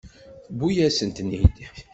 [0.45, 1.55] Tewwi-yasen-ten-id.